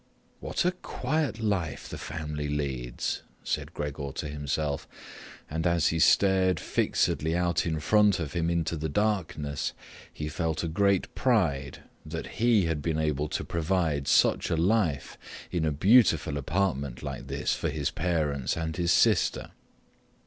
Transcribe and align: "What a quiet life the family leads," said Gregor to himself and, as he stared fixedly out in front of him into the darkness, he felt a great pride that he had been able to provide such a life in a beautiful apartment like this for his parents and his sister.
"What 0.39 0.65
a 0.65 0.71
quiet 0.71 1.37
life 1.39 1.87
the 1.87 1.99
family 1.99 2.47
leads," 2.49 3.21
said 3.43 3.71
Gregor 3.71 4.11
to 4.13 4.27
himself 4.27 4.87
and, 5.47 5.67
as 5.67 5.89
he 5.89 5.99
stared 5.99 6.59
fixedly 6.59 7.35
out 7.37 7.67
in 7.67 7.79
front 7.79 8.19
of 8.19 8.33
him 8.33 8.49
into 8.49 8.75
the 8.75 8.89
darkness, 8.89 9.73
he 10.11 10.27
felt 10.27 10.63
a 10.63 10.67
great 10.67 11.13
pride 11.13 11.83
that 12.03 12.37
he 12.41 12.65
had 12.65 12.81
been 12.81 12.97
able 12.97 13.29
to 13.29 13.43
provide 13.45 14.07
such 14.07 14.49
a 14.49 14.57
life 14.57 15.19
in 15.51 15.65
a 15.65 15.71
beautiful 15.71 16.35
apartment 16.35 17.03
like 17.03 17.27
this 17.27 17.53
for 17.53 17.69
his 17.69 17.91
parents 17.91 18.57
and 18.57 18.77
his 18.77 18.91
sister. 18.91 19.51